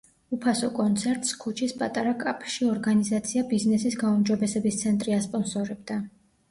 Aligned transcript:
უფასო 0.35 0.69
კონცერტს 0.77 1.35
ქუჩის 1.43 1.75
პატარა 1.81 2.13
კაფეში 2.23 2.65
ორგანიზაცია 2.71 3.47
-„ბიზნესის 3.53 4.01
გაუმჯობესების 4.07 4.83
ცენტრი“- 4.85 5.19
ასპონსორებდა. 5.23 6.03